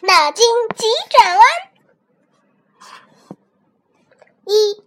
[0.00, 0.44] 脑筋
[0.76, 1.44] 急转弯，
[4.46, 4.84] 一，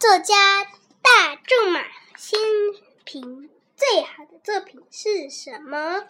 [0.00, 0.64] 作家
[1.02, 1.84] 大仲马
[2.16, 2.40] 先
[3.04, 6.06] 平最好的作品是什么？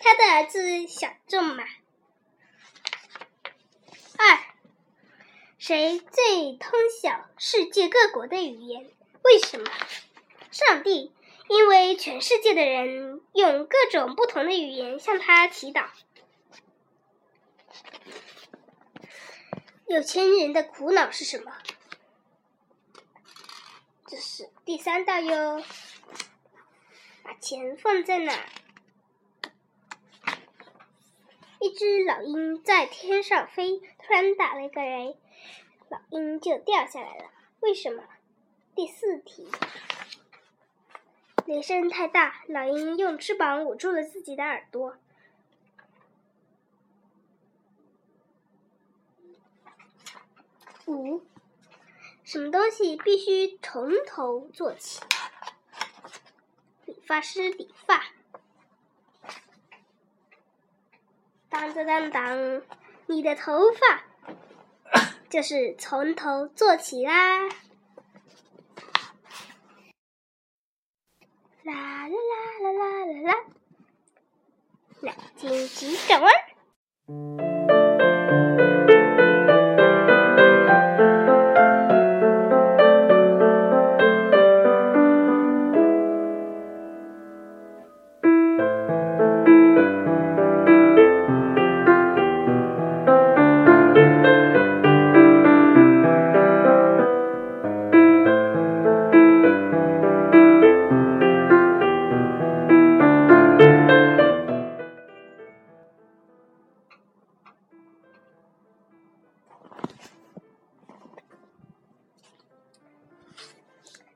[0.00, 1.64] 他的儿子小仲马。
[4.18, 4.49] 二。
[5.70, 8.90] 谁最通晓世界各国的语言？
[9.22, 9.70] 为什么？
[10.50, 11.14] 上帝，
[11.48, 15.86] 因为全世界的人用各种不同的语言向他祈祷。
[19.86, 21.52] 有钱人的苦恼是什么？
[24.08, 25.62] 这是第三道哟。
[27.22, 28.44] 把钱放在哪？
[31.60, 35.16] 一只老鹰在天上飞，突然打了一个雷。
[35.90, 38.04] 老鹰就掉下来了，为什么？
[38.76, 39.48] 第四题，
[41.46, 44.96] 雷声太大，老鹰用翅膀捂住了自己的耳朵。
[50.86, 51.22] 五，
[52.22, 55.00] 什么东西必须从头做起？
[56.84, 58.04] 理发师理发。
[61.48, 62.62] 当当当当，
[63.06, 64.04] 你的头发。
[65.30, 67.48] 就是从头做起啦！
[71.62, 73.34] 啦啦啦啦啦啦啦，
[75.02, 76.49] 脑筋急转弯。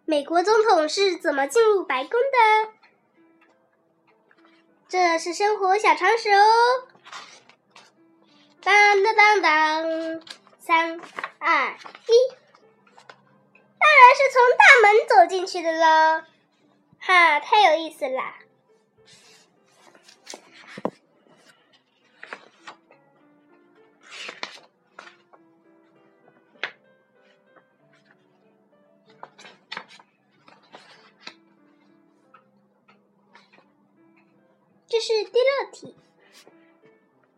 [0.06, 2.72] 美国总统是怎么进入白宫的？
[4.87, 6.44] 这是生活小常识哦！
[8.62, 9.82] 当当当当，
[10.59, 11.00] 三
[11.38, 12.12] 二一，
[13.78, 16.22] 当然是从大门走进去的喽！
[17.00, 18.37] 哈，太有意思啦！
[34.86, 35.96] 这是第六题，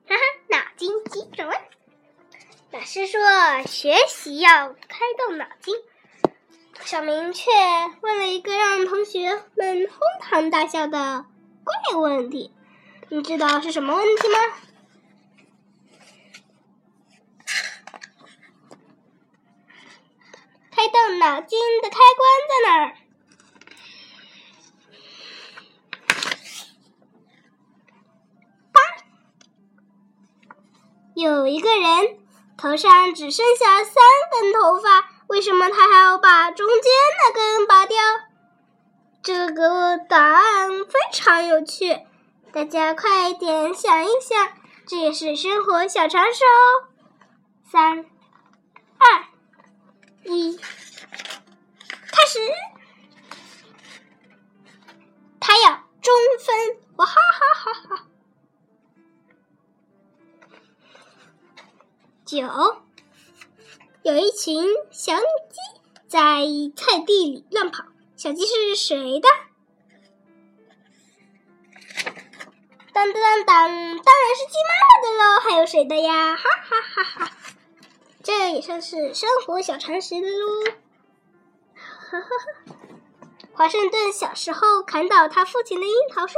[0.06, 1.62] 哈哈，脑筋急转弯。
[2.72, 3.20] 老师说
[3.66, 5.74] 学习要开动脑筋，
[6.82, 7.50] 小明却
[8.02, 11.24] 问了一个让同学们哄堂大笑的
[11.64, 12.52] 怪问题。
[13.08, 14.38] 你知道是什么问题吗？
[20.70, 22.96] 开动脑筋的开关在哪儿？
[31.16, 32.18] 有一个人
[32.58, 33.94] 头上只剩下三
[34.30, 37.96] 根头发，为什么他还要把中间那根拔掉？
[39.22, 42.02] 这个答案非常有趣，
[42.52, 44.46] 大家快点想一想，
[44.86, 46.92] 这也是生活小常识哦。
[47.64, 48.04] 三、
[48.98, 49.24] 二、
[50.24, 50.58] 一，
[52.12, 52.38] 开始！
[55.40, 58.06] 他要中分，哇哈哈哈哈！
[62.26, 62.42] 九，
[64.02, 64.60] 有一群
[64.90, 66.40] 小鸡在
[66.76, 67.84] 菜地里乱跑。
[68.16, 69.28] 小鸡是谁的？
[72.92, 75.40] 当当当当，当然是鸡妈妈的喽！
[75.40, 76.34] 还有谁的呀？
[76.34, 77.30] 哈哈哈哈！
[78.24, 80.64] 这也算是生活小常识了喽。
[81.76, 82.74] 哈哈哈！
[83.52, 86.34] 华盛顿小时候砍倒他父亲的樱桃树，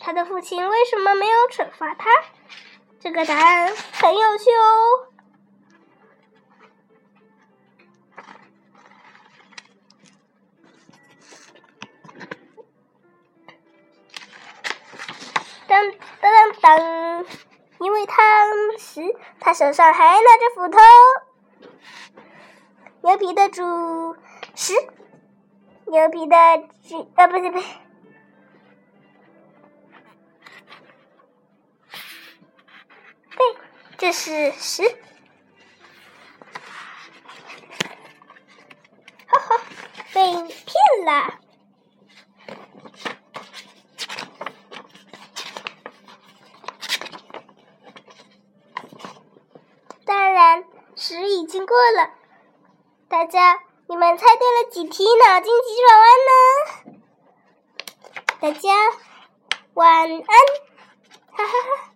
[0.00, 2.10] 他的父亲为什么没有惩罚他？
[2.98, 5.07] 这个答案很有趣哦。
[15.78, 17.26] 当当当当！
[17.78, 19.00] 因为当时
[19.38, 20.78] 他手上还拿着斧头。
[23.02, 23.62] 牛皮的主
[24.56, 24.72] 十，
[25.86, 26.36] 牛皮的
[26.88, 27.62] 主啊，不对不对，
[33.36, 33.56] 对，
[33.98, 34.82] 这是十。
[41.04, 41.38] 了。
[50.04, 50.64] 当然，
[50.96, 52.10] 时已经过了。
[53.08, 57.00] 大家，你们猜对了几题脑筋急转弯呢？
[58.40, 58.68] 大家
[59.74, 60.12] 晚安，
[61.32, 61.87] 哈哈哈。